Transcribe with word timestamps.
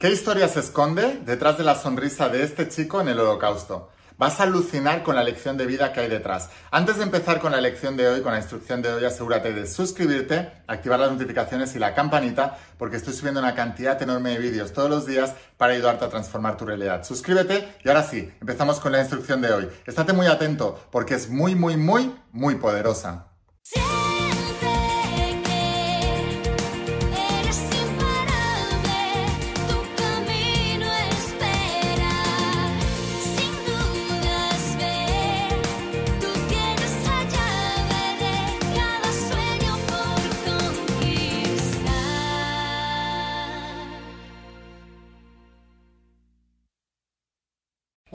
¿Qué 0.00 0.10
historia 0.10 0.48
se 0.48 0.60
esconde 0.60 1.20
detrás 1.26 1.58
de 1.58 1.62
la 1.62 1.74
sonrisa 1.74 2.30
de 2.30 2.42
este 2.42 2.66
chico 2.68 3.02
en 3.02 3.08
el 3.08 3.20
holocausto? 3.20 3.90
Vas 4.16 4.40
a 4.40 4.44
alucinar 4.44 5.02
con 5.02 5.14
la 5.14 5.22
lección 5.22 5.58
de 5.58 5.66
vida 5.66 5.92
que 5.92 6.00
hay 6.00 6.08
detrás. 6.08 6.48
Antes 6.70 6.96
de 6.96 7.02
empezar 7.02 7.38
con 7.38 7.52
la 7.52 7.60
lección 7.60 7.98
de 7.98 8.08
hoy, 8.08 8.22
con 8.22 8.32
la 8.32 8.38
instrucción 8.38 8.80
de 8.80 8.90
hoy, 8.90 9.04
asegúrate 9.04 9.52
de 9.52 9.66
suscribirte, 9.66 10.52
activar 10.66 11.00
las 11.00 11.12
notificaciones 11.12 11.76
y 11.76 11.78
la 11.78 11.94
campanita, 11.94 12.56
porque 12.78 12.96
estoy 12.96 13.12
subiendo 13.12 13.40
una 13.40 13.54
cantidad 13.54 14.00
enorme 14.00 14.30
de 14.30 14.38
vídeos 14.38 14.72
todos 14.72 14.88
los 14.88 15.04
días 15.04 15.34
para 15.58 15.74
ayudarte 15.74 16.06
a 16.06 16.08
transformar 16.08 16.56
tu 16.56 16.64
realidad. 16.64 17.04
Suscríbete 17.04 17.76
y 17.84 17.88
ahora 17.90 18.02
sí, 18.02 18.32
empezamos 18.40 18.80
con 18.80 18.92
la 18.92 19.00
instrucción 19.00 19.42
de 19.42 19.52
hoy. 19.52 19.68
Estate 19.84 20.14
muy 20.14 20.28
atento 20.28 20.80
porque 20.90 21.12
es 21.12 21.28
muy, 21.28 21.54
muy, 21.54 21.76
muy, 21.76 22.14
muy 22.32 22.54
poderosa. 22.54 23.29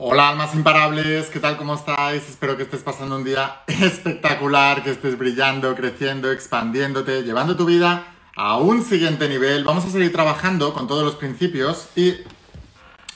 Hola 0.08 0.30
almas 0.30 0.54
imparables, 0.54 1.32
¿qué 1.32 1.40
tal? 1.40 1.58
¿Cómo 1.58 1.74
estáis? 1.74 2.30
Espero 2.30 2.56
que 2.56 2.62
estés 2.62 2.84
pasando 2.84 3.16
un 3.16 3.24
día 3.24 3.64
espectacular, 3.68 4.84
que 4.84 4.92
estés 4.92 5.18
brillando, 5.18 5.74
creciendo, 5.74 6.32
expandiéndote, 6.32 7.24
llevando 7.24 7.56
tu 7.56 7.66
vida 7.66 8.06
a 8.36 8.58
un 8.58 8.86
siguiente 8.86 9.28
nivel. 9.28 9.64
Vamos 9.64 9.84
a 9.84 9.90
seguir 9.90 10.12
trabajando 10.12 10.76
con 10.76 10.88
todos 10.88 11.04
los 11.04 11.16
principios 11.16 11.88
y 11.96 12.18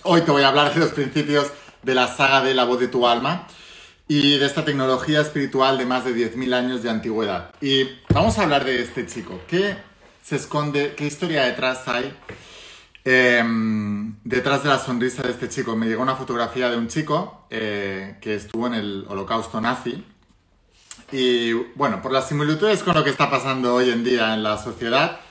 hoy 0.01 0.21
te 0.21 0.31
voy 0.31 0.41
a 0.41 0.47
hablar 0.47 0.73
de 0.73 0.79
los 0.79 0.89
principios 0.89 1.51
de 1.83 1.93
la 1.93 2.07
saga 2.07 2.41
de 2.41 2.55
la 2.55 2.63
voz 2.63 2.79
de 2.79 2.87
tu 2.87 3.05
alma 3.05 3.45
y 4.07 4.39
de 4.39 4.47
esta 4.47 4.65
tecnología 4.65 5.21
espiritual 5.21 5.77
de 5.77 5.85
más 5.85 6.05
de 6.05 6.15
10.000 6.15 6.55
años 6.55 6.81
de 6.81 6.89
antigüedad. 6.89 7.51
Y 7.61 7.83
vamos 8.11 8.39
a 8.39 8.41
hablar 8.41 8.65
de 8.65 8.81
este 8.81 9.05
chico. 9.05 9.41
¿Qué 9.47 9.77
se 10.23 10.37
esconde? 10.37 10.95
¿Qué 10.97 11.05
historia 11.05 11.43
detrás 11.43 11.87
hay? 11.87 12.11
Em, 13.05 14.15
detrás 14.23 14.63
de 14.63 14.69
la 14.69 14.77
sonrisa 14.77 15.23
de 15.23 15.31
este 15.31 15.47
chico 15.47 15.75
me 15.75 15.87
llegó 15.87 16.03
una 16.03 16.15
fotografía 16.15 16.69
de 16.69 16.77
un 16.77 16.87
chico 16.87 17.45
eh, 17.49 18.17
que 18.21 18.35
estuvo 18.35 18.67
en 18.67 18.73
el 18.73 19.05
holocausto 19.07 19.61
nazi. 19.61 20.03
Y 21.11 21.53
bueno, 21.75 22.01
por 22.01 22.11
las 22.11 22.27
similitudes 22.27 22.83
con 22.83 22.93
lo 22.93 23.03
que 23.03 23.09
está 23.09 23.29
pasando 23.29 23.73
hoy 23.73 23.89
en 23.89 24.03
día 24.03 24.33
en 24.33 24.43
la 24.43 24.57
sociedad, 24.57 25.21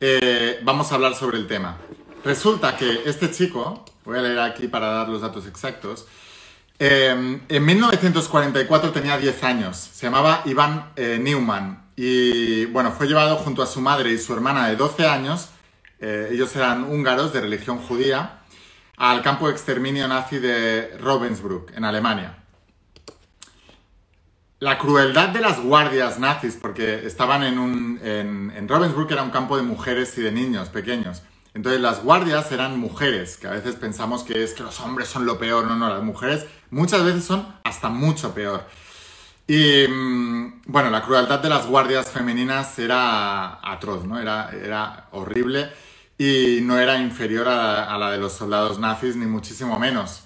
eh, 0.00 0.58
vamos 0.64 0.90
a 0.90 0.96
hablar 0.96 1.14
sobre 1.14 1.38
el 1.38 1.46
tema. 1.46 1.76
Resulta 2.24 2.76
que 2.76 3.02
este 3.04 3.30
chico, 3.30 3.84
voy 4.04 4.18
a 4.18 4.22
leer 4.22 4.40
aquí 4.40 4.66
para 4.66 4.88
dar 4.88 5.08
los 5.08 5.20
datos 5.20 5.46
exactos, 5.46 6.06
em, 6.78 7.40
en 7.48 7.64
1944 7.64 8.90
tenía 8.90 9.16
10 9.16 9.42
años, 9.44 9.76
se 9.76 10.06
llamaba 10.06 10.42
Iván 10.44 10.92
eh, 10.96 11.18
Newman 11.20 11.86
y 11.94 12.66
bueno, 12.66 12.92
fue 12.92 13.06
llevado 13.06 13.36
junto 13.36 13.62
a 13.62 13.66
su 13.66 13.80
madre 13.80 14.10
y 14.12 14.18
su 14.18 14.34
hermana 14.34 14.68
de 14.68 14.76
12 14.76 15.06
años 15.06 15.50
eh, 16.00 16.28
ellos 16.32 16.54
eran 16.56 16.84
húngaros 16.84 17.32
de 17.32 17.40
religión 17.40 17.78
judía, 17.78 18.40
al 18.96 19.22
campo 19.22 19.46
de 19.46 19.52
exterminio 19.52 20.08
nazi 20.08 20.38
de 20.38 20.96
Ravensbrück, 20.98 21.76
en 21.76 21.84
Alemania. 21.84 22.38
La 24.58 24.78
crueldad 24.78 25.28
de 25.28 25.40
las 25.40 25.60
guardias 25.60 26.18
nazis, 26.18 26.56
porque 26.60 27.06
estaban 27.06 27.42
en 27.42 27.58
un. 27.58 28.00
En, 28.02 28.50
en 28.56 28.68
Ravensbrück 28.68 29.10
era 29.10 29.22
un 29.22 29.30
campo 29.30 29.56
de 29.56 29.62
mujeres 29.62 30.16
y 30.16 30.22
de 30.22 30.32
niños 30.32 30.70
pequeños. 30.70 31.22
Entonces 31.52 31.80
las 31.80 32.02
guardias 32.02 32.52
eran 32.52 32.78
mujeres, 32.78 33.38
que 33.38 33.46
a 33.46 33.52
veces 33.52 33.76
pensamos 33.76 34.24
que 34.24 34.42
es 34.42 34.52
que 34.52 34.62
los 34.62 34.78
hombres 34.80 35.08
son 35.08 35.24
lo 35.24 35.38
peor. 35.38 35.66
No, 35.66 35.74
no, 35.74 35.88
las 35.88 36.02
mujeres 36.02 36.46
muchas 36.70 37.02
veces 37.04 37.24
son 37.24 37.46
hasta 37.64 37.88
mucho 37.88 38.34
peor. 38.34 38.66
Y 39.46 39.86
mm, 39.88 40.62
bueno, 40.66 40.90
la 40.90 41.02
crueldad 41.02 41.38
de 41.38 41.48
las 41.48 41.66
guardias 41.66 42.10
femeninas 42.10 42.78
era 42.78 43.60
atroz, 43.62 44.04
¿no? 44.04 44.18
Era, 44.18 44.50
era 44.50 45.08
horrible 45.12 45.70
y 46.18 46.60
no 46.62 46.78
era 46.78 46.98
inferior 46.98 47.46
a, 47.48 47.96
la 47.98 48.10
de 48.10 48.18
los 48.18 48.32
soldados 48.32 48.78
nazis, 48.78 49.16
ni 49.16 49.26
muchísimo 49.26 49.78
menos. 49.78 50.24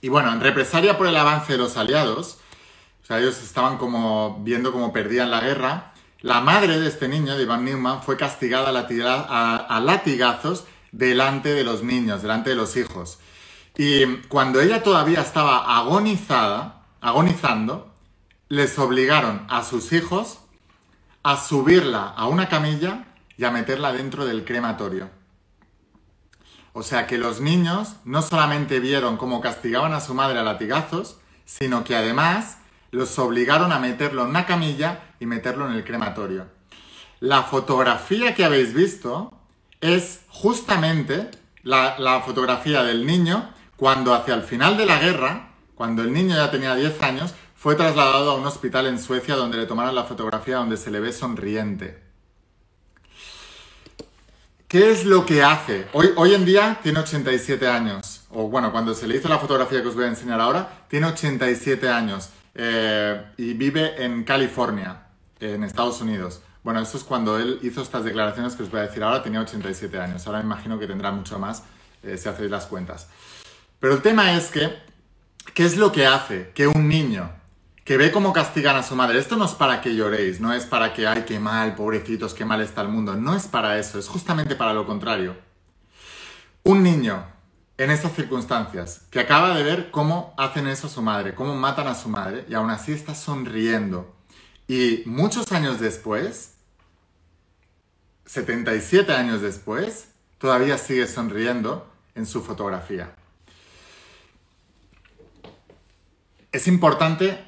Y 0.00 0.08
bueno, 0.08 0.32
en 0.32 0.40
represalia 0.40 0.98
por 0.98 1.06
el 1.06 1.16
avance 1.16 1.52
de 1.52 1.58
los 1.58 1.76
aliados, 1.76 2.38
o 3.02 3.06
sea, 3.06 3.18
ellos 3.18 3.42
estaban 3.42 3.78
como 3.78 4.40
viendo 4.42 4.72
cómo 4.72 4.92
perdían 4.92 5.30
la 5.30 5.40
guerra, 5.40 5.92
la 6.20 6.40
madre 6.40 6.80
de 6.80 6.88
este 6.88 7.08
niño, 7.08 7.36
de 7.36 7.44
Ivan 7.44 7.64
Newman, 7.64 8.02
fue 8.02 8.16
castigada 8.16 8.70
a, 8.70 9.80
latigazos 9.80 10.64
delante 10.90 11.54
de 11.54 11.62
los 11.62 11.82
niños, 11.84 12.22
delante 12.22 12.50
de 12.50 12.56
los 12.56 12.76
hijos. 12.76 13.18
Y 13.76 14.04
cuando 14.28 14.60
ella 14.60 14.82
todavía 14.82 15.20
estaba 15.20 15.78
agonizada, 15.78 16.82
agonizando, 17.00 17.87
les 18.48 18.78
obligaron 18.78 19.46
a 19.48 19.62
sus 19.62 19.92
hijos 19.92 20.40
a 21.22 21.36
subirla 21.36 22.08
a 22.08 22.26
una 22.26 22.48
camilla 22.48 23.04
y 23.36 23.44
a 23.44 23.50
meterla 23.50 23.92
dentro 23.92 24.24
del 24.24 24.44
crematorio. 24.44 25.10
O 26.72 26.82
sea 26.82 27.06
que 27.06 27.18
los 27.18 27.40
niños 27.40 27.96
no 28.04 28.22
solamente 28.22 28.80
vieron 28.80 29.16
cómo 29.16 29.40
castigaban 29.40 29.92
a 29.92 30.00
su 30.00 30.14
madre 30.14 30.38
a 30.38 30.44
latigazos, 30.44 31.18
sino 31.44 31.84
que 31.84 31.96
además 31.96 32.58
los 32.90 33.18
obligaron 33.18 33.72
a 33.72 33.78
meterlo 33.78 34.22
en 34.22 34.28
una 34.28 34.46
camilla 34.46 35.14
y 35.20 35.26
meterlo 35.26 35.66
en 35.68 35.74
el 35.74 35.84
crematorio. 35.84 36.46
La 37.20 37.42
fotografía 37.42 38.34
que 38.34 38.44
habéis 38.44 38.74
visto 38.74 39.32
es 39.80 40.20
justamente 40.28 41.30
la, 41.62 41.98
la, 41.98 42.20
fotografía 42.20 42.82
del 42.84 43.06
niño 43.06 43.50
cuando 43.76 44.14
hacia 44.14 44.34
el 44.34 44.42
final 44.42 44.76
de 44.76 44.86
la 44.86 44.98
guerra, 44.98 45.50
cuando 45.74 46.02
el 46.02 46.12
niño 46.12 46.36
ya 46.36 46.50
tenía 46.50 46.74
10 46.74 47.02
años, 47.02 47.34
fue 47.58 47.74
trasladado 47.74 48.30
a 48.30 48.34
un 48.36 48.46
hospital 48.46 48.86
en 48.86 49.00
Suecia 49.00 49.34
donde 49.34 49.58
le 49.58 49.66
tomaron 49.66 49.92
la 49.92 50.04
fotografía 50.04 50.58
donde 50.58 50.76
se 50.76 50.92
le 50.92 51.00
ve 51.00 51.12
sonriente. 51.12 52.00
¿Qué 54.68 54.92
es 54.92 55.04
lo 55.04 55.26
que 55.26 55.42
hace? 55.42 55.88
Hoy, 55.92 56.10
hoy 56.14 56.34
en 56.34 56.44
día 56.44 56.78
tiene 56.84 57.00
87 57.00 57.66
años. 57.66 58.26
O 58.30 58.48
bueno, 58.48 58.70
cuando 58.70 58.94
se 58.94 59.08
le 59.08 59.16
hizo 59.16 59.28
la 59.28 59.40
fotografía 59.40 59.82
que 59.82 59.88
os 59.88 59.96
voy 59.96 60.04
a 60.04 60.08
enseñar 60.08 60.40
ahora, 60.40 60.84
tiene 60.88 61.08
87 61.08 61.88
años. 61.88 62.30
Eh, 62.54 63.24
y 63.38 63.54
vive 63.54 64.04
en 64.04 64.22
California, 64.22 65.08
en 65.40 65.64
Estados 65.64 66.00
Unidos. 66.00 66.40
Bueno, 66.62 66.80
esto 66.80 66.96
es 66.96 67.02
cuando 67.02 67.40
él 67.40 67.58
hizo 67.62 67.82
estas 67.82 68.04
declaraciones 68.04 68.54
que 68.54 68.62
os 68.62 68.70
voy 68.70 68.80
a 68.80 68.82
decir 68.84 69.02
ahora, 69.02 69.20
tenía 69.20 69.40
87 69.40 69.98
años. 69.98 70.24
Ahora 70.28 70.38
me 70.38 70.44
imagino 70.44 70.78
que 70.78 70.86
tendrá 70.86 71.10
mucho 71.10 71.40
más 71.40 71.64
eh, 72.04 72.16
si 72.18 72.28
hacéis 72.28 72.52
las 72.52 72.66
cuentas. 72.66 73.08
Pero 73.80 73.94
el 73.94 74.02
tema 74.02 74.34
es 74.34 74.48
que, 74.52 74.78
¿qué 75.54 75.64
es 75.64 75.76
lo 75.76 75.90
que 75.90 76.06
hace 76.06 76.52
que 76.54 76.68
un 76.68 76.88
niño 76.88 77.36
que 77.88 77.96
ve 77.96 78.12
cómo 78.12 78.34
castigan 78.34 78.76
a 78.76 78.82
su 78.82 78.94
madre. 78.94 79.18
Esto 79.18 79.36
no 79.36 79.46
es 79.46 79.52
para 79.52 79.80
que 79.80 79.94
lloréis, 79.94 80.40
no 80.40 80.52
es 80.52 80.66
para 80.66 80.92
que, 80.92 81.06
ay, 81.06 81.24
qué 81.26 81.40
mal, 81.40 81.74
pobrecitos, 81.74 82.34
qué 82.34 82.44
mal 82.44 82.60
está 82.60 82.82
el 82.82 82.88
mundo. 82.88 83.16
No 83.16 83.34
es 83.34 83.46
para 83.46 83.78
eso, 83.78 83.98
es 83.98 84.08
justamente 84.08 84.56
para 84.56 84.74
lo 84.74 84.84
contrario. 84.84 85.34
Un 86.64 86.82
niño 86.82 87.24
en 87.78 87.90
estas 87.90 88.12
circunstancias, 88.12 89.06
que 89.10 89.20
acaba 89.20 89.54
de 89.54 89.62
ver 89.62 89.90
cómo 89.90 90.34
hacen 90.36 90.66
eso 90.66 90.88
a 90.88 90.90
su 90.90 91.00
madre, 91.00 91.34
cómo 91.34 91.54
matan 91.54 91.86
a 91.86 91.94
su 91.94 92.10
madre, 92.10 92.44
y 92.46 92.52
aún 92.52 92.68
así 92.68 92.92
está 92.92 93.14
sonriendo. 93.14 94.14
Y 94.66 95.02
muchos 95.06 95.50
años 95.52 95.80
después, 95.80 96.56
77 98.26 99.14
años 99.14 99.40
después, 99.40 100.08
todavía 100.36 100.76
sigue 100.76 101.06
sonriendo 101.06 101.90
en 102.14 102.26
su 102.26 102.42
fotografía. 102.42 103.14
Es 106.52 106.68
importante 106.68 107.47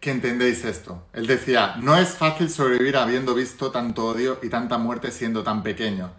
que 0.00 0.10
entendéis 0.10 0.64
esto. 0.64 1.06
Él 1.12 1.26
decía, 1.26 1.76
no 1.80 1.96
es 1.96 2.10
fácil 2.10 2.50
sobrevivir 2.50 2.96
habiendo 2.96 3.34
visto 3.34 3.70
tanto 3.70 4.06
odio 4.06 4.38
y 4.42 4.48
tanta 4.48 4.78
muerte 4.78 5.10
siendo 5.10 5.42
tan 5.42 5.62
pequeño, 5.62 6.10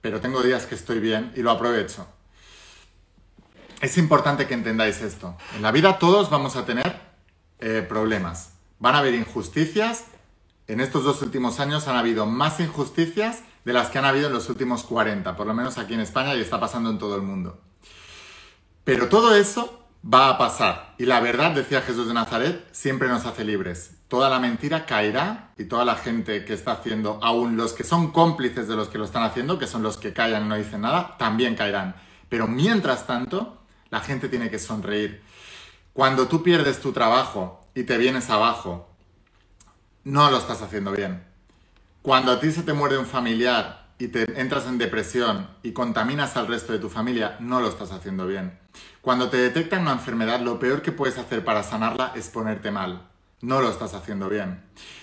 pero 0.00 0.20
tengo 0.20 0.42
días 0.42 0.66
que 0.66 0.74
estoy 0.74 1.00
bien 1.00 1.32
y 1.36 1.42
lo 1.42 1.50
aprovecho. 1.50 2.06
Es 3.80 3.98
importante 3.98 4.46
que 4.46 4.54
entendáis 4.54 5.02
esto. 5.02 5.36
En 5.54 5.62
la 5.62 5.70
vida 5.70 5.98
todos 5.98 6.30
vamos 6.30 6.56
a 6.56 6.64
tener 6.64 7.00
eh, 7.58 7.84
problemas. 7.86 8.54
Van 8.78 8.94
a 8.94 8.98
haber 8.98 9.14
injusticias. 9.14 10.04
En 10.66 10.80
estos 10.80 11.04
dos 11.04 11.20
últimos 11.20 11.60
años 11.60 11.86
han 11.88 11.96
habido 11.96 12.24
más 12.24 12.60
injusticias 12.60 13.42
de 13.66 13.72
las 13.74 13.90
que 13.90 13.98
han 13.98 14.06
habido 14.06 14.28
en 14.28 14.32
los 14.32 14.48
últimos 14.48 14.84
40, 14.84 15.36
por 15.36 15.46
lo 15.46 15.52
menos 15.52 15.76
aquí 15.76 15.92
en 15.92 16.00
España 16.00 16.34
y 16.34 16.40
está 16.40 16.58
pasando 16.58 16.88
en 16.88 16.98
todo 16.98 17.16
el 17.16 17.22
mundo. 17.22 17.60
Pero 18.84 19.08
todo 19.08 19.34
eso 19.34 19.83
va 20.04 20.28
a 20.28 20.38
pasar. 20.38 20.94
Y 20.98 21.06
la 21.06 21.20
verdad, 21.20 21.52
decía 21.52 21.80
Jesús 21.80 22.06
de 22.06 22.14
Nazaret, 22.14 22.66
siempre 22.72 23.08
nos 23.08 23.24
hace 23.24 23.44
libres. 23.44 23.96
Toda 24.08 24.28
la 24.28 24.38
mentira 24.38 24.86
caerá 24.86 25.52
y 25.56 25.64
toda 25.64 25.84
la 25.84 25.96
gente 25.96 26.44
que 26.44 26.52
está 26.52 26.72
haciendo, 26.72 27.18
aún 27.22 27.56
los 27.56 27.72
que 27.72 27.84
son 27.84 28.10
cómplices 28.12 28.68
de 28.68 28.76
los 28.76 28.88
que 28.88 28.98
lo 28.98 29.04
están 29.04 29.22
haciendo, 29.22 29.58
que 29.58 29.66
son 29.66 29.82
los 29.82 29.96
que 29.96 30.12
callan 30.12 30.44
y 30.44 30.48
no 30.48 30.56
dicen 30.56 30.82
nada, 30.82 31.16
también 31.18 31.54
caerán. 31.54 31.94
Pero 32.28 32.46
mientras 32.46 33.06
tanto, 33.06 33.62
la 33.90 34.00
gente 34.00 34.28
tiene 34.28 34.50
que 34.50 34.58
sonreír. 34.58 35.22
Cuando 35.92 36.28
tú 36.28 36.42
pierdes 36.42 36.80
tu 36.80 36.92
trabajo 36.92 37.66
y 37.74 37.84
te 37.84 37.96
vienes 37.96 38.28
abajo, 38.30 38.90
no 40.04 40.30
lo 40.30 40.38
estás 40.38 40.60
haciendo 40.60 40.92
bien. 40.92 41.24
Cuando 42.02 42.32
a 42.32 42.40
ti 42.40 42.50
se 42.50 42.62
te 42.62 42.74
muere 42.74 42.98
un 42.98 43.06
familiar 43.06 43.86
y 43.98 44.08
te 44.08 44.40
entras 44.40 44.66
en 44.66 44.76
depresión 44.76 45.48
y 45.62 45.72
contaminas 45.72 46.36
al 46.36 46.46
resto 46.46 46.72
de 46.72 46.78
tu 46.78 46.90
familia, 46.90 47.36
no 47.40 47.60
lo 47.60 47.68
estás 47.68 47.92
haciendo 47.92 48.26
bien. 48.26 48.63
Cuando 49.00 49.28
te 49.28 49.36
detectan 49.36 49.82
una 49.82 49.92
enfermedad, 49.92 50.40
lo 50.40 50.58
peor 50.58 50.82
que 50.82 50.92
puedes 50.92 51.18
hacer 51.18 51.44
para 51.44 51.62
sanarla 51.62 52.12
es 52.14 52.28
ponerte 52.28 52.70
mal. 52.70 53.08
No 53.40 53.60
lo 53.60 53.70
estás 53.70 53.94
haciendo 53.94 54.28
bien. 54.28 54.62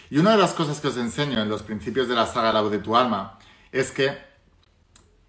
Y 0.09 0.17
una 0.17 0.31
de 0.31 0.37
las 0.37 0.53
cosas 0.53 0.79
que 0.79 0.87
os 0.87 0.97
enseño 0.97 1.41
en 1.41 1.49
los 1.49 1.63
principios 1.63 2.07
de 2.07 2.15
la 2.15 2.25
saga 2.25 2.51
La 2.51 2.63
de 2.63 2.79
tu 2.79 2.95
alma 2.95 3.37
es 3.71 3.91
que 3.91 4.17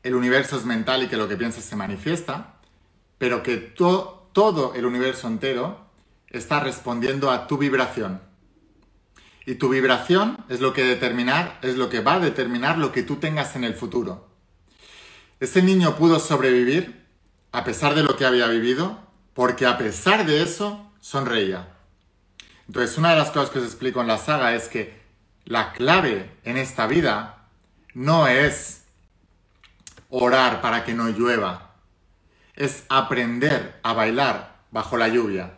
el 0.02 0.14
universo 0.14 0.56
es 0.56 0.64
mental 0.64 1.02
y 1.02 1.08
que 1.08 1.16
lo 1.16 1.28
que 1.28 1.36
piensas 1.36 1.64
se 1.64 1.76
manifiesta, 1.76 2.54
pero 3.18 3.42
que 3.42 3.56
todo 3.56 4.74
el 4.74 4.86
universo 4.86 5.28
entero 5.28 5.86
está 6.28 6.60
respondiendo 6.60 7.30
a 7.30 7.46
tu 7.46 7.58
vibración. 7.58 8.20
Y 9.44 9.56
tu 9.56 9.68
vibración 9.68 10.44
es 10.48 10.60
lo 10.60 10.72
que 10.72 10.84
determinar, 10.84 11.58
es 11.62 11.76
lo 11.76 11.88
que 11.88 12.00
va 12.00 12.14
a 12.14 12.20
determinar 12.20 12.78
lo 12.78 12.92
que 12.92 13.02
tú 13.02 13.16
tengas 13.16 13.54
en 13.56 13.64
el 13.64 13.74
futuro. 13.74 14.28
Ese 15.40 15.62
niño 15.62 15.96
pudo 15.96 16.18
sobrevivir 16.20 17.01
a 17.52 17.64
pesar 17.64 17.94
de 17.94 18.02
lo 18.02 18.16
que 18.16 18.25
había 18.25 18.49
vivido, 18.49 18.99
porque 19.34 19.66
a 19.66 19.78
pesar 19.78 20.26
de 20.26 20.43
eso 20.43 20.90
sonreía. 21.00 21.69
Entonces, 22.66 22.96
una 22.99 23.10
de 23.10 23.16
las 23.16 23.31
cosas 23.31 23.50
que 23.50 23.58
os 23.58 23.64
explico 23.64 24.00
en 24.00 24.06
la 24.06 24.19
saga 24.19 24.54
es 24.54 24.69
que 24.69 25.00
la 25.44 25.72
clave 25.72 26.37
en 26.44 26.56
esta 26.56 26.87
vida 26.87 27.46
no 27.94 28.26
es 28.26 28.84
orar 30.08 30.60
para 30.60 30.84
que 30.84 30.94
no 30.94 31.08
llueva, 31.08 31.72
es 32.54 32.84
aprender 32.88 33.78
a 33.82 33.93
bailar 33.93 34.56
bajo 34.70 34.96
la 34.96 35.08
lluvia. 35.08 35.54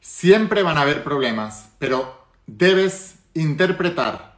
Siempre 0.00 0.62
van 0.62 0.78
a 0.78 0.82
haber 0.82 1.04
problemas, 1.04 1.70
pero 1.78 2.26
debes 2.46 3.16
interpretar 3.34 4.36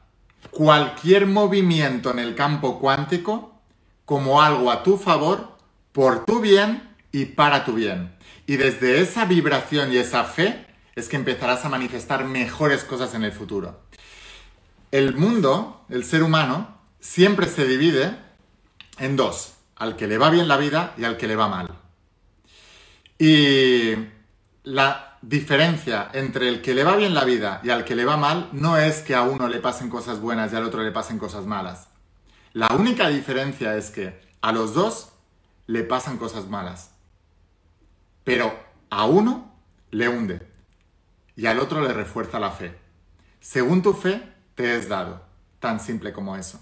cualquier 0.51 1.27
movimiento 1.27 2.11
en 2.11 2.19
el 2.19 2.35
campo 2.35 2.79
cuántico 2.79 3.55
como 4.05 4.41
algo 4.43 4.71
a 4.71 4.83
tu 4.83 4.97
favor, 4.97 5.58
por 5.93 6.25
tu 6.25 6.41
bien 6.41 6.97
y 7.13 7.27
para 7.27 7.65
tu 7.65 7.75
bien. 7.75 8.15
Y 8.47 8.57
desde 8.57 9.01
esa 9.01 9.25
vibración 9.25 9.93
y 9.93 9.99
esa 9.99 10.25
fe 10.25 10.67
es 10.95 11.09
que 11.09 11.17
empezarás 11.17 11.65
a 11.65 11.69
manifestar 11.69 12.25
mejores 12.25 12.85
cosas 12.85 13.15
en 13.15 13.25
el 13.25 13.33
futuro. 13.33 13.81
El 14.91 15.15
mundo, 15.15 15.85
el 15.91 16.05
ser 16.05 16.23
humano, 16.23 16.79
siempre 16.99 17.47
se 17.47 17.67
divide 17.67 18.17
en 18.99 19.17
dos, 19.17 19.55
al 19.77 19.97
que 19.97 20.07
le 20.07 20.19
va 20.19 20.31
bien 20.31 20.49
la 20.49 20.57
vida 20.57 20.95
y 20.97 21.05
al 21.05 21.17
que 21.17 21.29
le 21.29 21.37
va 21.37 21.49
mal. 21.49 21.71
Y 23.19 23.95
la 24.65 25.19
diferencia 25.23 26.09
entre 26.13 26.49
el 26.49 26.63
que 26.63 26.75
le 26.75 26.85
va 26.85 26.97
bien 26.97 27.15
la 27.15 27.25
vida 27.25 27.61
y 27.65 27.71
al 27.71 27.85
que 27.85 27.97
le 27.97 28.05
va 28.05 28.17
mal 28.17 28.49
no 28.53 28.77
es 28.77 29.01
que 29.01 29.15
a 29.15 29.23
uno 29.23 29.49
le 29.49 29.59
pasen 29.59 29.91
cosas 29.91 30.21
buenas 30.21 30.53
y 30.53 30.57
al 30.57 30.65
otro 30.65 30.83
le 30.83 30.93
pasen 30.93 31.19
cosas 31.19 31.47
malas. 31.47 31.89
La 32.53 32.69
única 32.69 33.09
diferencia 33.09 33.77
es 33.77 33.91
que 33.91 34.21
a 34.41 34.53
los 34.53 34.75
dos 34.75 35.13
le 35.69 35.85
pasan 35.85 36.17
cosas 36.17 36.49
malas. 36.49 36.91
Pero 38.25 38.59
a 38.91 39.05
uno 39.05 39.55
le 39.91 40.09
hunde 40.09 40.45
y 41.37 41.47
al 41.47 41.61
otro 41.61 41.83
le 41.83 41.93
refuerza 41.93 42.41
la 42.41 42.51
fe. 42.51 42.77
Según 43.41 43.83
tu 43.83 43.93
fe 43.93 44.21
te 44.57 44.77
es 44.77 44.89
dado. 44.89 45.23
Tan 45.61 45.79
simple 45.79 46.13
como 46.13 46.37
eso. 46.37 46.61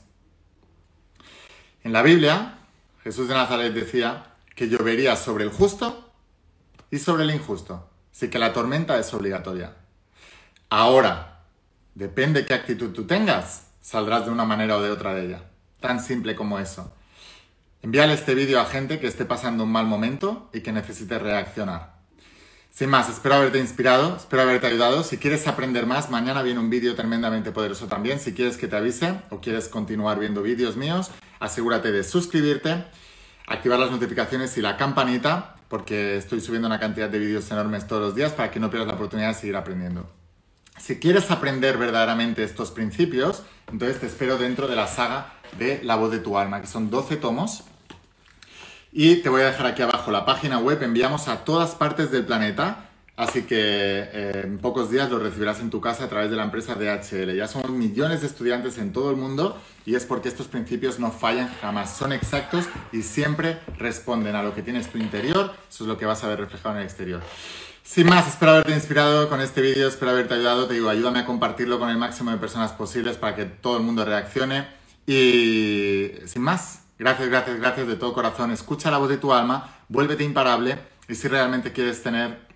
En 1.82 1.92
la 1.92 2.02
Biblia, 2.02 2.58
Jesús 3.04 3.28
de 3.28 3.34
Nazaret 3.34 3.72
decía 3.72 4.34
que 4.54 4.68
llovería 4.68 5.14
sobre 5.16 5.44
el 5.44 5.50
justo 5.50 6.12
y 6.90 6.98
sobre 6.98 7.22
el 7.22 7.30
injusto. 7.30 7.88
Así 8.12 8.28
que 8.28 8.38
la 8.40 8.52
tormenta 8.52 8.98
es 8.98 9.14
obligatoria. 9.14 9.76
Ahora, 10.68 11.44
depende 11.94 12.44
qué 12.44 12.54
actitud 12.54 12.92
tú 12.92 13.06
tengas, 13.06 13.68
saldrás 13.80 14.24
de 14.24 14.32
una 14.32 14.44
manera 14.44 14.76
o 14.76 14.82
de 14.82 14.90
otra 14.90 15.14
de 15.14 15.26
ella. 15.26 15.44
Tan 15.78 16.02
simple 16.02 16.34
como 16.34 16.58
eso. 16.58 16.92
Envíale 17.86 18.14
este 18.14 18.34
vídeo 18.34 18.60
a 18.60 18.64
gente 18.64 18.98
que 18.98 19.06
esté 19.06 19.24
pasando 19.24 19.62
un 19.62 19.70
mal 19.70 19.86
momento 19.86 20.50
y 20.52 20.60
que 20.60 20.72
necesite 20.72 21.20
reaccionar. 21.20 21.94
Sin 22.68 22.90
más, 22.90 23.08
espero 23.08 23.36
haberte 23.36 23.60
inspirado, 23.60 24.16
espero 24.16 24.42
haberte 24.42 24.66
ayudado. 24.66 25.04
Si 25.04 25.18
quieres 25.18 25.46
aprender 25.46 25.86
más, 25.86 26.10
mañana 26.10 26.42
viene 26.42 26.58
un 26.58 26.68
vídeo 26.68 26.96
tremendamente 26.96 27.52
poderoso 27.52 27.86
también. 27.86 28.18
Si 28.18 28.34
quieres 28.34 28.56
que 28.56 28.66
te 28.66 28.74
avise 28.74 29.20
o 29.30 29.40
quieres 29.40 29.68
continuar 29.68 30.18
viendo 30.18 30.42
vídeos 30.42 30.76
míos, 30.76 31.12
asegúrate 31.38 31.92
de 31.92 32.02
suscribirte, 32.02 32.86
activar 33.46 33.78
las 33.78 33.92
notificaciones 33.92 34.58
y 34.58 34.62
la 34.62 34.76
campanita, 34.76 35.54
porque 35.68 36.16
estoy 36.16 36.40
subiendo 36.40 36.66
una 36.66 36.80
cantidad 36.80 37.08
de 37.08 37.20
vídeos 37.20 37.48
enormes 37.52 37.86
todos 37.86 38.02
los 38.02 38.16
días 38.16 38.32
para 38.32 38.50
que 38.50 38.58
no 38.58 38.68
pierdas 38.68 38.88
la 38.88 38.94
oportunidad 38.94 39.28
de 39.28 39.34
seguir 39.34 39.54
aprendiendo. 39.54 40.10
Si 40.76 40.98
quieres 40.98 41.30
aprender 41.30 41.78
verdaderamente 41.78 42.42
estos 42.42 42.72
principios, 42.72 43.44
entonces 43.70 44.00
te 44.00 44.06
espero 44.06 44.38
dentro 44.38 44.66
de 44.66 44.74
la 44.74 44.88
saga 44.88 45.34
de 45.56 45.84
La 45.84 45.94
voz 45.94 46.10
de 46.10 46.18
tu 46.18 46.36
alma, 46.36 46.60
que 46.60 46.66
son 46.66 46.90
12 46.90 47.18
tomos 47.18 47.62
y 48.98 49.16
te 49.16 49.28
voy 49.28 49.42
a 49.42 49.44
dejar 49.48 49.66
aquí 49.66 49.82
abajo 49.82 50.10
la 50.10 50.24
página 50.24 50.58
web, 50.58 50.82
enviamos 50.82 51.28
a 51.28 51.44
todas 51.44 51.74
partes 51.74 52.10
del 52.10 52.24
planeta, 52.24 52.88
así 53.14 53.42
que 53.42 53.58
eh, 53.58 54.40
en 54.44 54.56
pocos 54.56 54.90
días 54.90 55.10
lo 55.10 55.18
recibirás 55.18 55.60
en 55.60 55.68
tu 55.68 55.82
casa 55.82 56.04
a 56.04 56.08
través 56.08 56.30
de 56.30 56.36
la 56.36 56.44
empresa 56.44 56.76
DHL. 56.76 57.36
Ya 57.36 57.46
somos 57.46 57.68
millones 57.68 58.22
de 58.22 58.28
estudiantes 58.28 58.78
en 58.78 58.94
todo 58.94 59.10
el 59.10 59.18
mundo 59.18 59.60
y 59.84 59.96
es 59.96 60.06
porque 60.06 60.30
estos 60.30 60.46
principios 60.46 60.98
no 60.98 61.12
fallan 61.12 61.54
jamás, 61.60 61.94
son 61.94 62.14
exactos 62.14 62.64
y 62.90 63.02
siempre 63.02 63.58
responden 63.76 64.34
a 64.34 64.42
lo 64.42 64.54
que 64.54 64.62
tienes 64.62 64.88
tu 64.88 64.96
interior, 64.96 65.52
eso 65.68 65.84
es 65.84 65.88
lo 65.88 65.98
que 65.98 66.06
vas 66.06 66.24
a 66.24 66.28
ver 66.28 66.40
reflejado 66.40 66.76
en 66.76 66.80
el 66.80 66.86
exterior. 66.86 67.20
Sin 67.82 68.06
más, 68.06 68.26
espero 68.26 68.52
haberte 68.52 68.72
inspirado 68.72 69.28
con 69.28 69.42
este 69.42 69.60
vídeo, 69.60 69.88
espero 69.88 70.12
haberte 70.12 70.32
ayudado, 70.32 70.68
te 70.68 70.72
digo, 70.72 70.88
ayúdame 70.88 71.18
a 71.18 71.26
compartirlo 71.26 71.78
con 71.78 71.90
el 71.90 71.98
máximo 71.98 72.30
de 72.30 72.38
personas 72.38 72.72
posibles 72.72 73.18
para 73.18 73.36
que 73.36 73.44
todo 73.44 73.76
el 73.76 73.82
mundo 73.82 74.06
reaccione. 74.06 74.66
Y 75.06 76.12
sin 76.24 76.40
más, 76.40 76.85
Gracias, 76.98 77.28
gracias, 77.28 77.60
gracias 77.60 77.86
de 77.86 77.96
todo 77.96 78.14
corazón. 78.14 78.50
Escucha 78.50 78.90
la 78.90 78.98
voz 78.98 79.10
de 79.10 79.18
tu 79.18 79.32
alma, 79.32 79.76
vuélvete 79.88 80.24
imparable 80.24 80.78
y 81.08 81.14
si 81.14 81.28
realmente 81.28 81.72
quieres 81.72 82.02
tener 82.02 82.46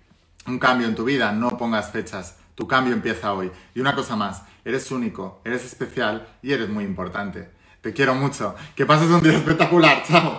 un 0.47 0.57
cambio 0.57 0.87
en 0.87 0.95
tu 0.95 1.03
vida, 1.03 1.31
no 1.31 1.57
pongas 1.57 1.91
fechas. 1.91 2.37
Tu 2.55 2.67
cambio 2.67 2.93
empieza 2.93 3.33
hoy. 3.33 3.51
Y 3.75 3.79
una 3.79 3.95
cosa 3.95 4.15
más, 4.15 4.43
eres 4.65 4.89
único, 4.91 5.41
eres 5.45 5.63
especial 5.65 6.27
y 6.41 6.53
eres 6.53 6.69
muy 6.69 6.83
importante. 6.83 7.49
Te 7.81 7.93
quiero 7.93 8.15
mucho. 8.15 8.55
Que 8.75 8.85
pases 8.85 9.09
un 9.09 9.21
día 9.21 9.33
espectacular. 9.33 10.03
Chao. 10.07 10.37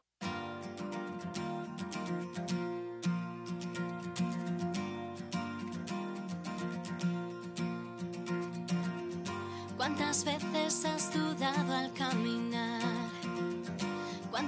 ¿Cuántas 9.76 10.24
veces 10.24 10.84
has 10.84 11.12
dudado 11.12 11.74
al 11.74 11.92
caminar? 11.92 12.71